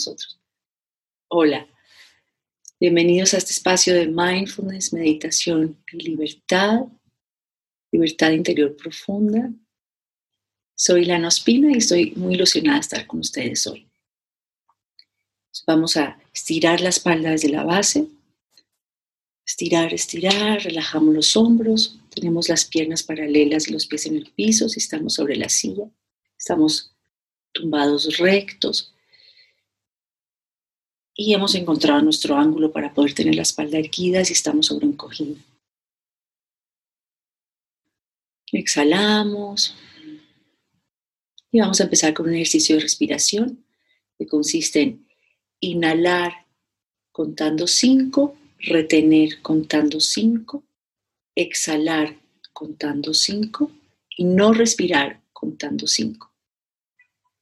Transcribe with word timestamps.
nosotros. 0.00 0.40
Hola, 1.28 1.68
bienvenidos 2.80 3.34
a 3.34 3.36
este 3.36 3.50
espacio 3.50 3.92
de 3.92 4.06
mindfulness, 4.06 4.94
meditación 4.94 5.76
y 5.92 5.98
libertad, 5.98 6.86
libertad 7.92 8.30
interior 8.30 8.74
profunda. 8.76 9.52
Soy 10.74 11.04
Lana 11.04 11.28
Ospina 11.28 11.70
y 11.70 11.76
estoy 11.76 12.12
muy 12.12 12.34
ilusionada 12.34 12.76
de 12.76 12.80
estar 12.80 13.06
con 13.06 13.20
ustedes 13.20 13.66
hoy. 13.66 13.90
Vamos 15.66 15.98
a 15.98 16.18
estirar 16.32 16.80
la 16.80 16.88
espalda 16.88 17.32
desde 17.32 17.50
la 17.50 17.64
base, 17.64 18.06
estirar, 19.44 19.92
estirar, 19.92 20.62
relajamos 20.62 21.14
los 21.14 21.36
hombros, 21.36 22.00
tenemos 22.08 22.48
las 22.48 22.64
piernas 22.64 23.02
paralelas 23.02 23.68
y 23.68 23.72
los 23.72 23.86
pies 23.86 24.06
en 24.06 24.16
el 24.16 24.32
piso 24.32 24.66
si 24.70 24.78
estamos 24.78 25.12
sobre 25.12 25.36
la 25.36 25.50
silla, 25.50 25.84
estamos 26.38 26.94
tumbados 27.52 28.16
rectos 28.16 28.94
y 31.22 31.34
hemos 31.34 31.54
encontrado 31.54 32.00
nuestro 32.00 32.34
ángulo 32.38 32.72
para 32.72 32.94
poder 32.94 33.12
tener 33.12 33.34
la 33.34 33.42
espalda 33.42 33.76
erguida 33.76 34.24
si 34.24 34.32
estamos 34.32 34.64
sobre 34.64 34.86
un 34.86 34.94
cojín. 34.94 35.44
Exhalamos 38.50 39.76
y 41.52 41.60
vamos 41.60 41.78
a 41.78 41.84
empezar 41.84 42.14
con 42.14 42.26
un 42.26 42.36
ejercicio 42.36 42.76
de 42.76 42.80
respiración 42.80 43.62
que 44.16 44.26
consiste 44.26 44.80
en 44.80 45.06
inhalar 45.60 46.46
contando 47.12 47.66
5, 47.66 48.38
retener 48.60 49.42
contando 49.42 50.00
5, 50.00 50.64
exhalar 51.34 52.16
contando 52.54 53.12
5 53.12 53.70
y 54.16 54.24
no 54.24 54.54
respirar 54.54 55.20
contando 55.34 55.86
5. 55.86 56.32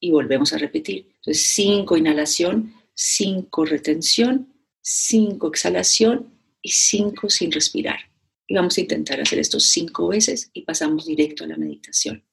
Y 0.01 0.11
volvemos 0.11 0.53
a 0.53 0.59
repetir. 0.59 1.13
Entonces, 1.19 1.47
5 1.55 1.97
inhalación, 1.97 2.75
5 3.01 3.65
retención, 3.65 4.53
5 4.81 5.47
exhalación 5.47 6.35
y 6.61 6.71
5 6.71 7.31
sin 7.31 7.53
respirar. 7.53 8.01
Y 8.45 8.57
vamos 8.57 8.77
a 8.77 8.81
intentar 8.81 9.21
hacer 9.21 9.39
esto 9.39 9.61
5 9.61 10.09
veces 10.09 10.51
y 10.53 10.63
pasamos 10.63 11.07
directo 11.07 11.45
a 11.45 11.47
la 11.47 11.57
meditación. 11.57 12.25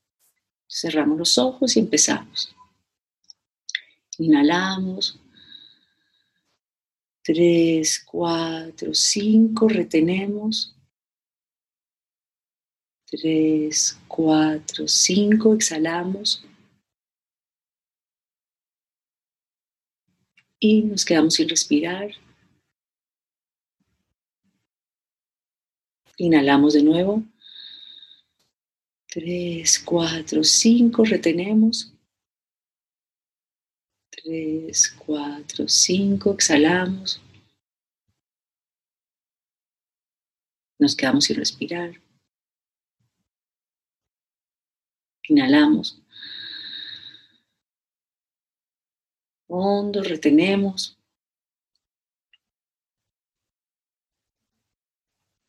Cerramos 0.67 1.19
los 1.19 1.37
ojos 1.37 1.77
y 1.77 1.81
empezamos. 1.81 2.55
Inhalamos. 4.17 5.19
3, 7.21 8.03
4, 8.03 8.91
5, 8.91 9.67
retenemos. 9.67 10.75
3, 13.05 13.99
4, 14.07 14.87
5, 14.87 15.53
exhalamos. 15.53 16.43
Nos 20.73 21.05
quedamos 21.05 21.35
sin 21.35 21.47
respirar. 21.49 22.11
Inhalamos 26.17 26.73
de 26.73 26.83
nuevo. 26.83 27.23
3, 29.07 29.79
4, 29.79 30.43
5, 30.43 31.05
retenemos. 31.05 31.93
3, 34.09 34.95
4, 35.05 35.67
5, 35.67 36.33
exhalamos. 36.33 37.21
Nos 40.79 40.95
quedamos 40.95 41.25
sin 41.25 41.37
respirar. 41.37 42.01
Inhalamos. 45.29 46.01
Hondo, 49.47 50.01
retenemos. 50.01 50.97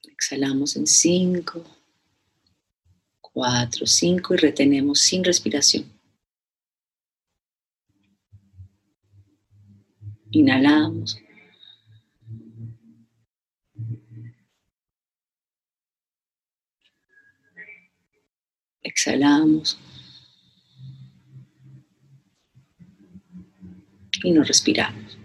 Exhalamos 0.04 0.76
en 0.76 0.86
5, 0.86 1.64
4, 3.20 3.86
5 3.86 4.34
y 4.34 4.36
retenemos 4.36 5.00
sin 5.00 5.22
respiración. 5.22 5.92
Inhalamos. 10.30 11.18
Exhalamos. 18.82 19.78
Y 24.22 24.30
nos 24.30 24.48
respiramos. 24.48 25.18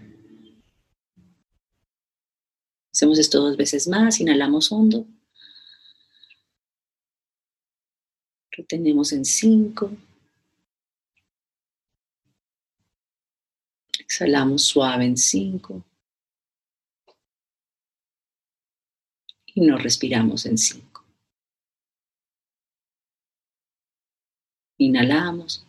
Hacemos 2.92 3.18
esto 3.18 3.40
dos 3.40 3.56
veces 3.56 3.88
más. 3.88 4.20
Inhalamos 4.20 4.70
hondo. 4.70 5.06
Retenemos 8.50 9.12
en 9.12 9.24
cinco. 9.24 9.90
Exhalamos 13.98 14.62
suave 14.64 15.06
en 15.06 15.16
cinco. 15.16 15.82
Y 19.54 19.62
nos 19.62 19.82
respiramos 19.82 20.44
en 20.44 20.58
cinco. 20.58 21.04
Inhalamos. 24.76 25.64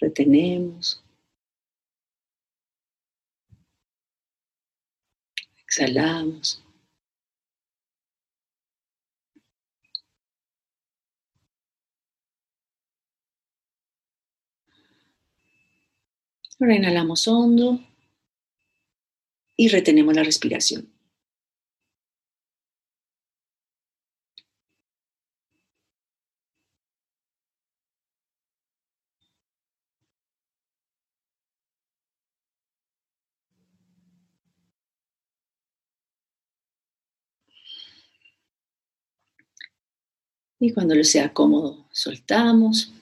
Retenemos. 0.00 1.02
Exhalamos. 5.64 6.62
Ahora 16.60 16.74
inhalamos 16.74 17.28
hondo 17.28 17.80
y 19.56 19.68
retenemos 19.68 20.14
la 20.14 20.24
respiración. 20.24 20.97
Y 40.60 40.72
cuando 40.72 40.94
lo 40.94 41.04
sea 41.04 41.32
cómodo, 41.32 41.86
soltamos. 41.92 42.92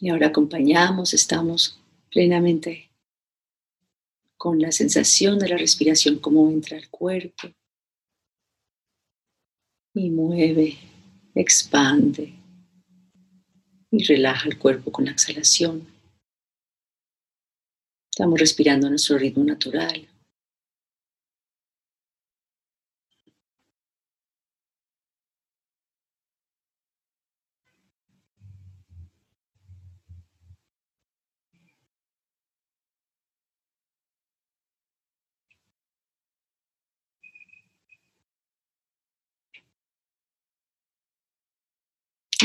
Y 0.00 0.10
ahora 0.10 0.28
acompañamos, 0.28 1.14
estamos 1.14 1.78
plenamente 2.10 2.90
con 4.36 4.58
la 4.58 4.72
sensación 4.72 5.38
de 5.38 5.48
la 5.48 5.56
respiración, 5.56 6.18
cómo 6.18 6.48
entra 6.50 6.76
al 6.76 6.88
cuerpo 6.88 7.48
y 9.94 10.10
mueve, 10.10 10.78
expande 11.34 12.32
y 13.90 14.04
relaja 14.04 14.48
el 14.48 14.58
cuerpo 14.58 14.92
con 14.92 15.04
la 15.04 15.10
exhalación. 15.10 15.86
Estamos 18.10 18.38
respirando 18.38 18.86
a 18.86 18.90
nuestro 18.90 19.18
ritmo 19.18 19.44
natural. 19.44 20.09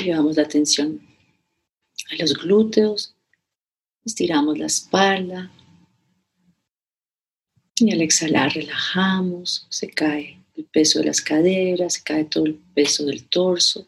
Llevamos 0.04 0.36
la 0.36 0.44
atención 0.44 1.00
a 2.12 2.16
los 2.22 2.34
glúteos, 2.34 3.16
estiramos 4.04 4.58
la 4.58 4.66
espalda 4.66 5.52
y 7.78 7.92
al 7.94 8.02
exhalar 8.02 8.54
relajamos, 8.54 9.66
se 9.70 9.90
cae 9.90 10.44
el 10.56 10.66
peso 10.66 11.00
de 11.00 11.06
las 11.06 11.22
caderas, 11.22 11.94
se 11.94 12.04
cae 12.04 12.26
todo 12.26 12.46
el 12.46 12.56
peso 12.56 13.06
del 13.06 13.28
torso. 13.28 13.88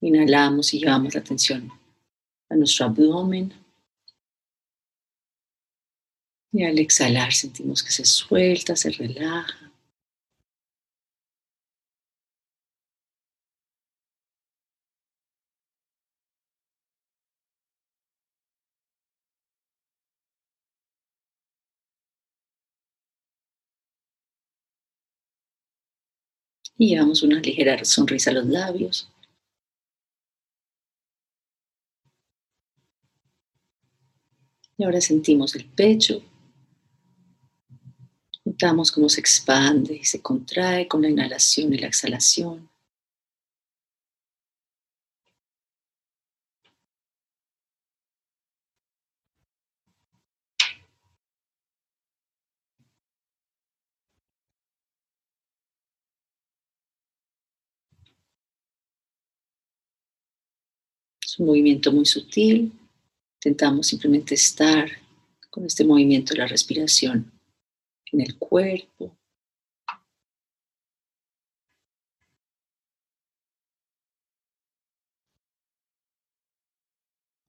Inhalamos 0.00 0.74
y 0.74 0.80
llevamos 0.80 1.14
la 1.14 1.20
atención 1.20 1.70
a 2.50 2.56
nuestro 2.56 2.86
abdomen. 2.86 3.63
Y 6.54 6.62
al 6.62 6.78
exhalar 6.78 7.32
sentimos 7.32 7.82
que 7.82 7.90
se 7.90 8.04
suelta, 8.04 8.76
se 8.76 8.90
relaja. 8.90 9.72
Y 26.78 26.90
llevamos 26.90 27.24
una 27.24 27.40
ligera 27.40 27.84
sonrisa 27.84 28.30
a 28.30 28.34
los 28.34 28.46
labios. 28.46 29.10
Y 34.76 34.84
ahora 34.84 35.00
sentimos 35.00 35.56
el 35.56 35.64
pecho, 35.64 36.22
Notamos 38.54 38.92
cómo 38.92 39.08
se 39.08 39.18
expande 39.18 39.96
y 39.96 40.04
se 40.04 40.22
contrae 40.22 40.86
con 40.86 41.02
la 41.02 41.08
inhalación 41.08 41.74
y 41.74 41.78
la 41.78 41.88
exhalación. 41.88 42.70
Es 61.20 61.40
un 61.40 61.46
movimiento 61.46 61.90
muy 61.90 62.06
sutil. 62.06 62.72
Intentamos 63.38 63.88
simplemente 63.88 64.36
estar 64.36 64.88
con 65.50 65.66
este 65.66 65.84
movimiento 65.84 66.34
de 66.34 66.38
la 66.38 66.46
respiración 66.46 67.33
en 68.12 68.20
el 68.20 68.38
cuerpo. 68.38 69.16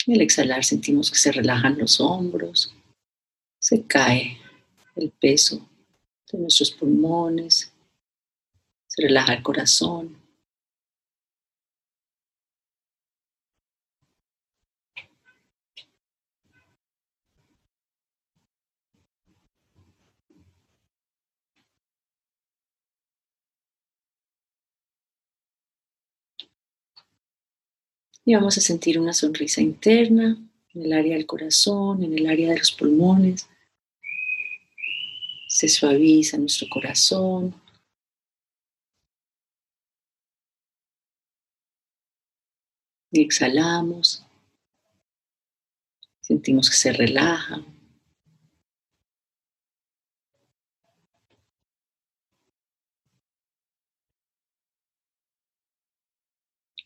Y 0.07 0.13
al 0.13 0.21
exhalar 0.21 0.63
sentimos 0.63 1.09
que 1.09 1.17
se 1.17 1.31
relajan 1.31 1.79
los 1.79 1.99
hombros, 1.99 2.75
se 3.59 3.85
cae 3.87 4.37
el 4.95 5.11
peso 5.11 5.67
de 6.31 6.37
nuestros 6.37 6.71
pulmones, 6.71 7.73
se 8.87 9.01
relaja 9.01 9.33
el 9.33 9.43
corazón. 9.43 10.24
Y 28.27 28.33
vamos 28.33 28.57
a 28.57 28.61
sentir 28.61 28.99
una 28.99 29.13
sonrisa 29.13 29.61
interna 29.61 30.35
en 30.73 30.81
el 30.81 30.93
área 30.93 31.15
del 31.15 31.27
corazón, 31.27 32.03
en 32.03 32.17
el 32.17 32.25
área 32.25 32.49
de 32.49 32.57
los 32.57 32.71
pulmones. 32.71 33.47
Se 35.47 35.69
suaviza 35.69 36.37
nuestro 36.39 36.67
corazón. 36.67 37.53
Y 43.11 43.21
exhalamos. 43.21 44.25
Sentimos 46.21 46.71
que 46.71 46.75
se 46.75 46.91
relaja. 46.93 47.63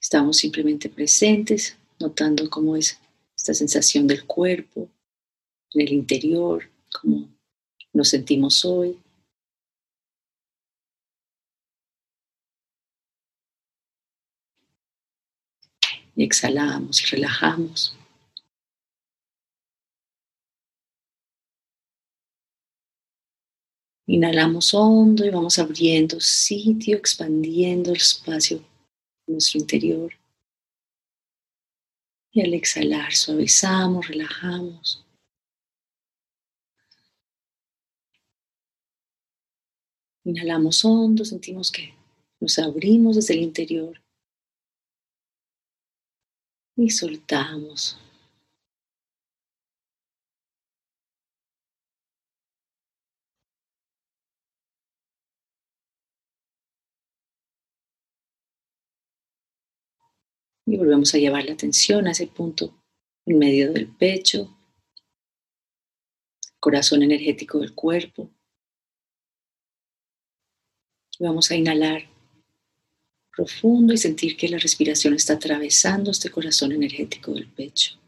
Estamos 0.01 0.37
simplemente 0.37 0.89
presentes, 0.89 1.77
notando 1.99 2.49
cómo 2.49 2.75
es 2.77 2.99
esta 3.35 3.53
sensación 3.53 4.07
del 4.07 4.25
cuerpo, 4.25 4.89
en 5.73 5.81
el 5.81 5.93
interior, 5.93 6.69
cómo 7.01 7.27
nos 7.93 8.09
sentimos 8.09 8.63
hoy. 8.63 8.97
Y 16.15 16.23
exhalamos 16.23 17.01
y 17.03 17.15
relajamos. 17.15 17.95
Inhalamos 24.07 24.73
hondo 24.73 25.23
y 25.25 25.29
vamos 25.29 25.59
abriendo 25.59 26.19
sitio, 26.19 26.97
expandiendo 26.97 27.91
el 27.91 27.97
espacio 27.97 28.63
nuestro 29.29 29.59
interior. 29.59 30.13
Y 32.31 32.41
al 32.41 32.53
exhalar 32.53 33.13
suavizamos, 33.13 34.07
relajamos. 34.07 35.05
Inhalamos 40.25 40.85
hondo, 40.85 41.25
sentimos 41.25 41.71
que 41.71 41.93
nos 42.39 42.59
abrimos 42.59 43.15
desde 43.15 43.33
el 43.33 43.41
interior. 43.41 44.01
Y 46.75 46.89
soltamos. 46.91 47.97
Y 60.69 60.77
volvemos 60.77 61.15
a 61.15 61.17
llevar 61.17 61.45
la 61.45 61.53
atención 61.53 62.05
a 62.05 62.11
ese 62.11 62.27
punto 62.27 62.79
en 63.25 63.39
medio 63.39 63.73
del 63.73 63.87
pecho, 63.87 64.55
corazón 66.59 67.01
energético 67.01 67.57
del 67.57 67.73
cuerpo. 67.73 68.29
Y 71.17 71.23
vamos 71.23 71.49
a 71.49 71.55
inhalar 71.55 72.03
profundo 73.35 73.93
y 73.93 73.97
sentir 73.97 74.37
que 74.37 74.47
la 74.47 74.59
respiración 74.59 75.15
está 75.15 75.33
atravesando 75.33 76.11
este 76.11 76.29
corazón 76.29 76.71
energético 76.71 77.33
del 77.33 77.47
pecho. 77.47 77.99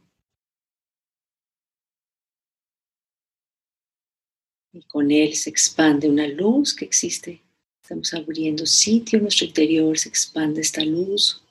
Y 4.72 4.84
con 4.84 5.10
él 5.10 5.34
se 5.34 5.50
expande 5.50 6.08
una 6.08 6.28
luz 6.28 6.76
que 6.76 6.86
existe. 6.86 7.42
Estamos 7.82 8.14
abriendo 8.14 8.68
sitio 8.68 9.18
en 9.18 9.24
nuestro 9.24 9.48
interior, 9.48 9.98
se 9.98 10.10
expande 10.10 10.62
esta 10.62 10.86
luz 10.86 11.44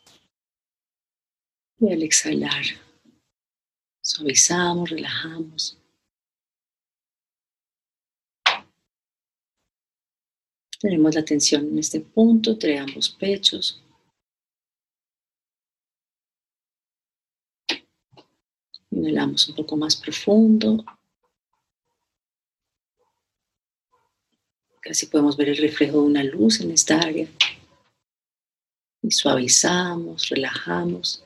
y 1.81 1.93
al 1.93 2.03
exhalar, 2.03 2.63
suavizamos, 4.03 4.91
relajamos. 4.91 5.79
Tenemos 10.79 11.15
la 11.15 11.25
tensión 11.25 11.69
en 11.69 11.79
este 11.79 12.01
punto 12.01 12.53
entre 12.53 12.79
ambos 12.79 13.09
pechos. 13.11 13.83
Inhalamos 18.91 19.49
un 19.49 19.55
poco 19.55 19.77
más 19.77 19.97
profundo. 19.97 20.85
Casi 24.81 25.07
podemos 25.07 25.37
ver 25.37 25.51
el 25.51 25.57
reflejo 25.57 25.99
de 25.99 26.07
una 26.07 26.25
luz 26.25 26.61
en 26.61 26.73
esta 26.73 26.99
área. 26.99 27.29
Y 29.03 29.11
suavizamos, 29.11 30.29
relajamos. 30.29 31.25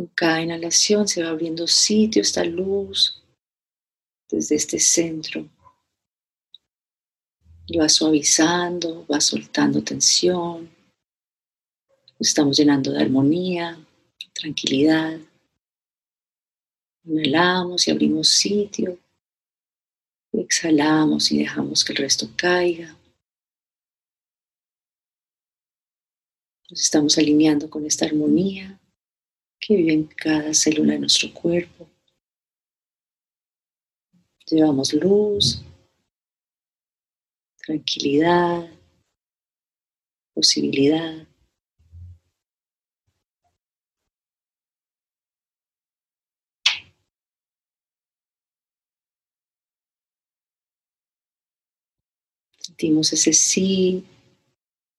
Con 0.00 0.06
cada 0.14 0.40
inhalación 0.40 1.06
se 1.06 1.22
va 1.22 1.28
abriendo 1.28 1.66
sitio 1.66 2.22
esta 2.22 2.42
luz 2.42 3.22
desde 4.30 4.54
este 4.54 4.78
centro. 4.78 5.46
Y 7.66 7.76
va 7.76 7.86
suavizando, 7.86 9.06
va 9.06 9.20
soltando 9.20 9.84
tensión. 9.84 10.70
estamos 12.18 12.56
llenando 12.56 12.92
de 12.92 13.02
armonía, 13.02 13.78
tranquilidad. 14.32 15.20
Inhalamos 17.04 17.86
y 17.86 17.90
abrimos 17.90 18.30
sitio. 18.30 18.98
exhalamos 20.32 21.30
y 21.30 21.40
dejamos 21.40 21.84
que 21.84 21.92
el 21.92 21.98
resto 21.98 22.26
caiga. 22.36 22.96
Nos 26.70 26.80
estamos 26.80 27.18
alineando 27.18 27.68
con 27.68 27.84
esta 27.84 28.06
armonía 28.06 28.79
que 29.60 29.76
vive 29.76 29.92
en 29.92 30.04
cada 30.06 30.54
célula 30.54 30.94
de 30.94 31.00
nuestro 31.00 31.32
cuerpo. 31.32 31.88
Llevamos 34.46 34.92
luz, 34.94 35.62
tranquilidad, 37.64 38.68
posibilidad. 40.34 41.26
Sentimos 52.58 53.12
ese 53.12 53.32
sí, 53.34 54.04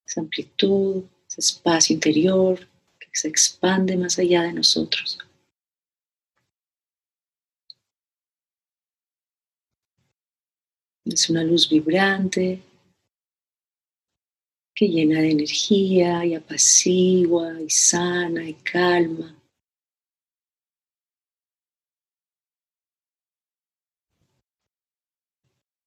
esa 0.06 0.22
amplitud, 0.22 1.03
ese 1.27 1.41
espacio 1.41 1.94
interior 1.96 2.71
se 3.12 3.27
expande 3.27 3.98
más 3.98 4.18
allá 4.20 4.44
de 4.44 4.53
nosotros. 4.53 5.18
Es 11.06 11.30
una 11.30 11.44
luz 11.44 11.68
vibrante 11.68 12.62
que 14.74 14.88
llena 14.88 15.20
de 15.20 15.32
energía 15.32 16.25
y 16.25 16.36
apacigua 16.36 17.62
y 17.62 17.70
sana 17.70 18.48
y 18.48 18.53
calma. 18.53 19.36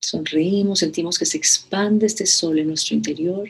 Sonreímos, 0.00 0.80
sentimos 0.80 1.18
que 1.18 1.24
se 1.24 1.38
expande 1.38 2.06
este 2.06 2.26
sol 2.26 2.58
en 2.58 2.68
nuestro 2.68 2.94
interior. 2.94 3.48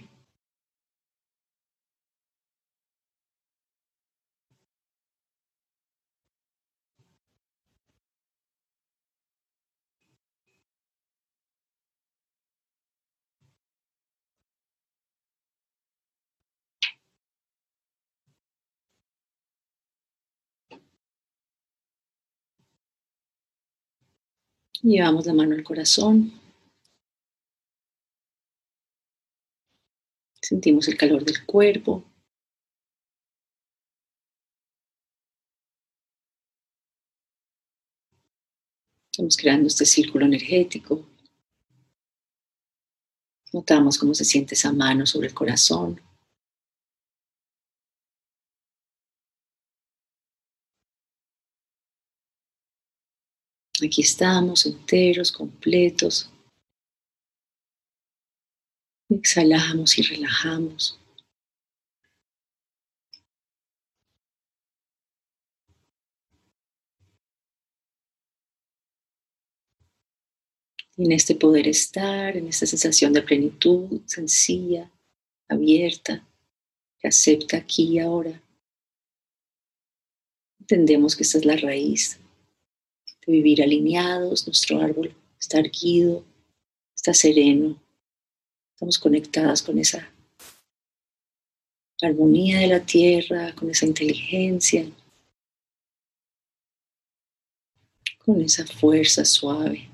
Llevamos 24.85 25.25
la 25.25 25.33
mano 25.33 25.55
al 25.55 25.64
corazón. 25.64 26.31
Sentimos 30.43 30.87
el 30.88 30.99
calor 30.99 31.25
del 31.25 31.47
cuerpo. 31.47 32.05
Estamos 39.11 39.38
creando 39.38 39.69
este 39.69 39.87
círculo 39.87 40.26
energético. 40.26 41.09
Notamos 43.55 43.97
cómo 43.97 44.12
se 44.12 44.26
siente 44.26 44.55
esa 44.55 44.71
mano 44.71 45.07
sobre 45.07 45.29
el 45.29 45.35
corazón. 45.35 45.99
Aquí 53.85 54.00
estamos 54.00 54.64
enteros, 54.64 55.31
completos. 55.31 56.31
Exhalamos 59.11 59.99
y 59.99 60.03
relajamos. 60.03 60.99
en 70.97 71.11
este 71.11 71.35
poder 71.35 71.67
estar, 71.67 72.37
en 72.37 72.47
esta 72.47 72.67
sensación 72.67 73.12
de 73.12 73.21
plenitud 73.21 74.03
sencilla, 74.07 74.88
abierta, 75.49 76.25
que 77.00 77.09
acepta 77.09 77.57
aquí 77.57 77.95
y 77.95 77.99
ahora. 77.99 78.41
Entendemos 80.61 81.17
que 81.17 81.25
esta 81.25 81.38
es 81.38 81.45
la 81.45 81.57
raíz 81.57 82.21
de 83.26 83.33
vivir 83.33 83.62
alineados, 83.62 84.47
nuestro 84.47 84.81
árbol 84.81 85.14
está 85.38 85.59
erguido, 85.59 86.25
está 86.95 87.14
sereno, 87.14 87.81
estamos 88.75 88.99
conectadas 88.99 89.62
con 89.62 89.78
esa 89.78 90.11
armonía 92.02 92.59
de 92.59 92.66
la 92.66 92.81
tierra, 92.81 93.54
con 93.54 93.71
esa 93.71 93.87
inteligencia, 93.87 94.87
con 98.19 98.40
esa 98.40 98.66
fuerza 98.66 99.25
suave. 99.25 99.94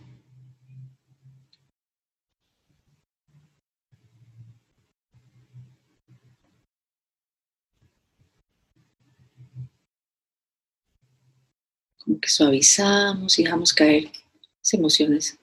Que 12.18 12.28
suavizamos 12.28 13.38
y 13.38 13.44
dejamos 13.44 13.72
caer 13.72 14.04
las 14.04 14.74
emociones 14.74 15.38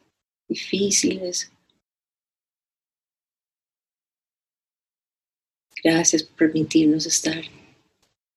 difíciles, 0.48 1.52
Gracias 5.84 6.24
por 6.24 6.36
permitirnos 6.38 7.06
estar 7.06 7.42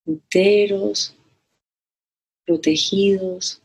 enteros, 0.07 1.17
protegidos, 2.45 3.63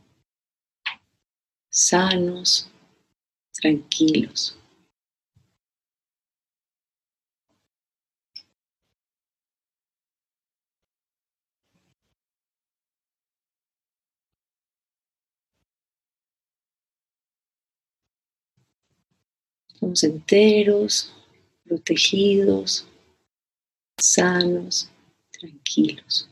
sanos, 1.69 2.69
tranquilos. 3.53 4.57
Estamos 19.85 20.03
enteros, 20.03 21.13
protegidos, 21.63 22.87
sanos, 24.01 24.89
tranquilos. 25.29 26.27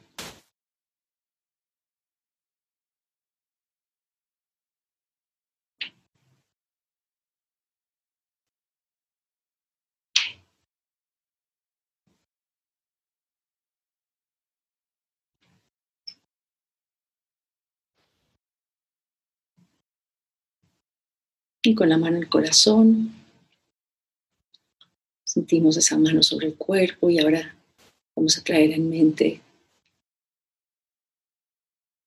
Y 21.61 21.75
con 21.75 21.89
la 21.89 21.99
mano 21.99 22.17
en 22.17 22.23
el 22.23 22.29
corazón, 22.29 23.22
sentimos 25.33 25.77
esa 25.77 25.97
mano 25.97 26.21
sobre 26.23 26.47
el 26.47 26.55
cuerpo 26.55 27.09
y 27.09 27.19
ahora 27.19 27.55
Vamos 28.15 28.37
a 28.37 28.43
traer 28.43 28.71
en 28.71 28.89
mente 28.89 29.41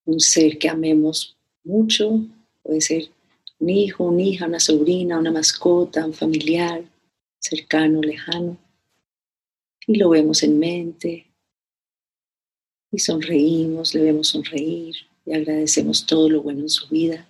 un 0.04 0.20
ser 0.20 0.56
que 0.58 0.68
amemos 0.68 1.36
mucho, 1.64 2.20
puede 2.62 2.80
ser 2.80 3.10
un 3.58 3.70
hijo, 3.70 4.04
una 4.04 4.22
hija, 4.22 4.46
una 4.46 4.60
sobrina, 4.60 5.18
una 5.18 5.32
mascota, 5.32 6.06
un 6.06 6.12
familiar 6.12 6.84
cercano, 7.40 8.00
lejano. 8.00 8.56
Y 9.86 9.96
lo 9.96 10.10
vemos 10.10 10.42
en 10.44 10.58
mente 10.58 11.26
y 12.92 12.98
sonreímos, 12.98 13.94
le 13.94 14.02
vemos 14.02 14.28
sonreír 14.28 14.94
y 15.24 15.32
agradecemos 15.32 16.06
todo 16.06 16.30
lo 16.30 16.42
bueno 16.42 16.60
en 16.60 16.68
su 16.68 16.86
vida. 16.88 17.26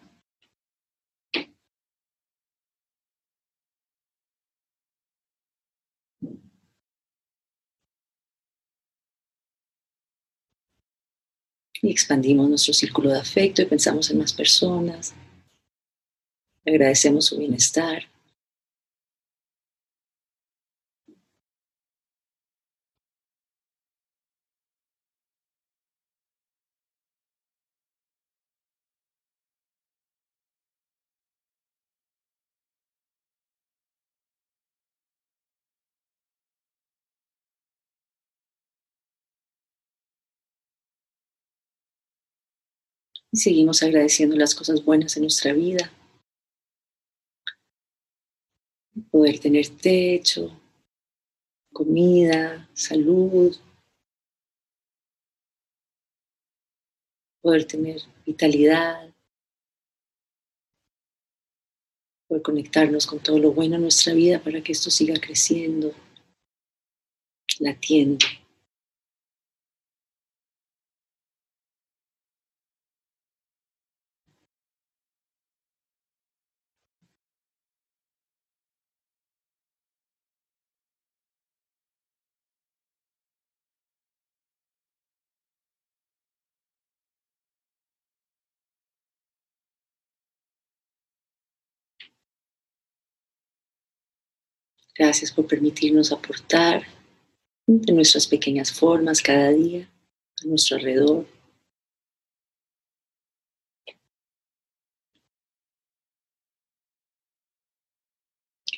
Y 11.83 11.91
expandimos 11.91 12.49
nuestro 12.49 12.73
círculo 12.73 13.11
de 13.11 13.21
afecto 13.21 13.63
y 13.63 13.67
pensamos 13.67 14.11
en 14.11 14.19
más 14.19 14.33
personas. 14.33 15.15
Agradecemos 16.65 17.27
su 17.27 17.39
bienestar. 17.39 18.05
Y 43.37 43.39
seguimos 43.39 43.83
agradeciendo 43.83 44.35
las 44.35 44.55
cosas 44.55 44.83
buenas 44.83 45.15
en 45.15 45.25
nuestra 45.25 45.53
vida. 45.53 45.93
Poder 49.11 49.39
tener 49.39 49.69
techo, 49.77 50.59
comida, 51.71 52.67
salud, 52.73 53.55
poder 57.43 57.67
tener 57.67 58.01
vitalidad, 58.25 59.13
Poder 62.27 62.43
conectarnos 62.43 63.07
con 63.07 63.21
todo 63.21 63.39
lo 63.39 63.53
bueno 63.53 63.77
en 63.77 63.83
nuestra 63.83 64.13
vida 64.13 64.43
para 64.43 64.61
que 64.61 64.73
esto 64.73 64.91
siga 64.91 65.15
creciendo, 65.21 65.93
latiendo. 67.61 68.27
Gracias 94.99 95.31
por 95.31 95.47
permitirnos 95.47 96.11
aportar 96.11 96.83
de 97.67 97.93
nuestras 97.93 98.27
pequeñas 98.27 98.73
formas 98.73 99.21
cada 99.21 99.51
día 99.51 99.91
a 100.43 100.47
nuestro 100.47 100.77
alrededor. 100.77 101.27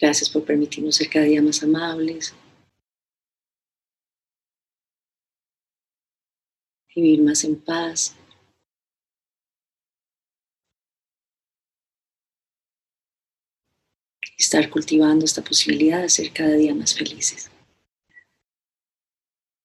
Gracias 0.00 0.30
por 0.30 0.44
permitirnos 0.44 0.96
ser 0.96 1.08
cada 1.08 1.25
día 1.25 1.42
más 1.42 1.62
amables. 1.62 2.34
Vivir 6.94 7.22
más 7.22 7.44
en 7.44 7.56
paz. 7.60 8.16
Estar 14.49 14.71
cultivando 14.71 15.26
esta 15.26 15.45
posibilidad 15.45 16.00
de 16.00 16.09
ser 16.09 16.33
cada 16.33 16.55
día 16.55 16.75
más 16.75 16.95
felices. 16.95 17.50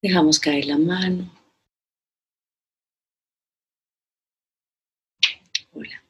Dejamos 0.02 0.42
caer 0.42 0.66
la 0.66 0.78
mano. 0.78 1.32
Hola. 5.72 6.04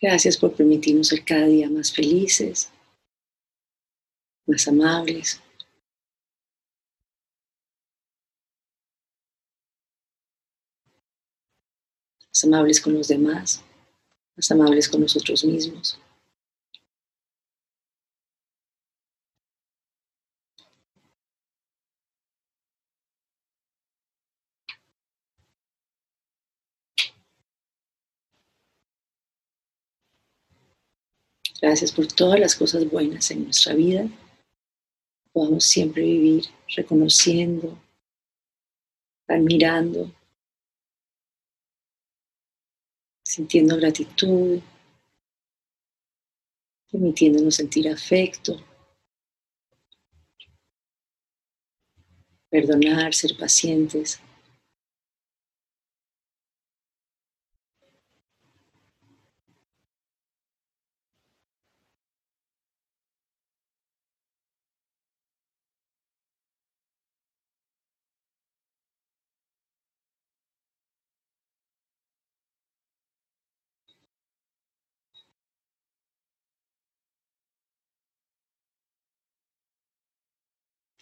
Gracias 0.00 0.36
por 0.36 0.54
permitirnos 0.54 1.08
ser 1.08 1.24
cada 1.24 1.46
día 1.46 1.68
más 1.68 1.92
felices, 1.92 2.70
más 4.46 4.68
amables. 4.68 5.42
Amables 12.44 12.80
con 12.80 12.94
los 12.94 13.08
demás, 13.08 13.62
más 14.36 14.50
amables 14.50 14.88
con 14.88 15.00
nosotros 15.00 15.44
mismos. 15.44 15.98
Gracias 31.62 31.92
por 31.92 32.08
todas 32.08 32.40
las 32.40 32.56
cosas 32.56 32.90
buenas 32.90 33.30
en 33.30 33.44
nuestra 33.44 33.74
vida. 33.74 34.08
Podamos 35.32 35.62
siempre 35.62 36.02
vivir 36.02 36.46
reconociendo, 36.74 37.78
admirando 39.28 40.10
sintiendo 43.32 43.78
gratitud, 43.78 44.60
permitiéndonos 46.90 47.54
sentir 47.54 47.88
afecto, 47.88 48.62
perdonar, 52.50 53.14
ser 53.14 53.34
pacientes. 53.38 54.20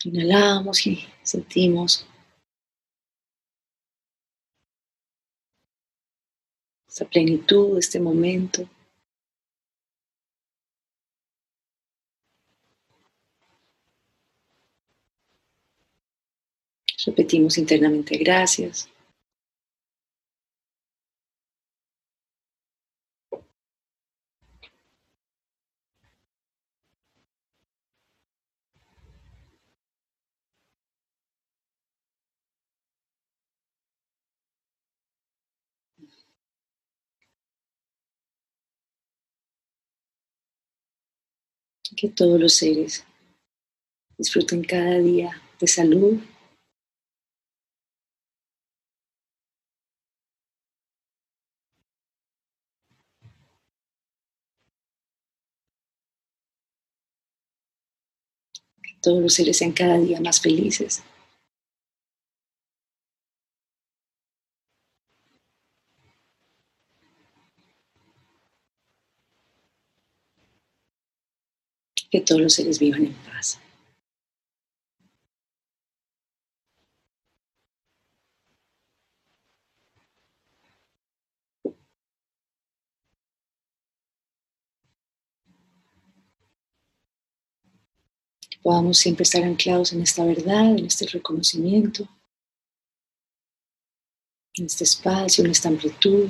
Inhalamos 0.04 0.86
y 0.86 1.06
sentimos 1.22 2.06
esta 6.88 7.04
plenitud, 7.04 7.78
este 7.78 8.00
momento. 8.00 8.68
Repetimos 17.06 17.56
internamente 17.58 18.16
gracias. 18.18 18.88
Que 41.96 42.08
todos 42.08 42.40
los 42.40 42.54
seres 42.54 43.04
disfruten 44.16 44.62
cada 44.62 44.98
día 44.98 45.42
de 45.58 45.66
salud, 45.66 46.18
que 58.82 58.94
todos 59.02 59.22
los 59.22 59.34
seres 59.34 59.58
sean 59.58 59.72
cada 59.72 59.98
día 59.98 60.20
más 60.20 60.40
felices. 60.40 61.02
Que 72.10 72.20
todos 72.20 72.40
los 72.40 72.54
seres 72.54 72.78
vivan 72.78 73.06
en 73.06 73.14
paz. 73.14 73.60
podamos 88.62 88.98
siempre 88.98 89.22
estar 89.22 89.42
anclados 89.42 89.92
en 89.92 90.02
esta 90.02 90.24
verdad, 90.24 90.78
en 90.78 90.86
este 90.86 91.06
reconocimiento, 91.06 92.08
en 94.54 94.66
este 94.66 94.84
espacio, 94.84 95.44
en 95.44 95.50
esta 95.50 95.68
amplitud. 95.68 96.28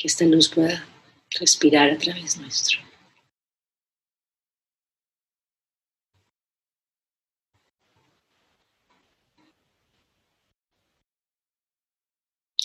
Que 0.00 0.06
esta 0.08 0.24
luz 0.24 0.48
pueda 0.48 0.82
respirar 1.38 1.90
a 1.90 1.98
través 1.98 2.38
nuestro. 2.38 2.78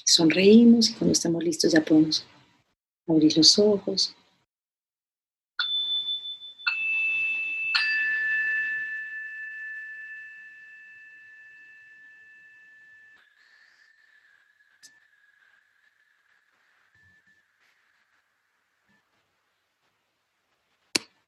Sonreímos 0.06 0.90
y 0.90 0.94
cuando 0.94 1.12
estamos 1.12 1.44
listos 1.44 1.74
ya 1.74 1.84
podemos 1.84 2.26
abrir 3.06 3.36
los 3.36 3.60
ojos. 3.60 4.16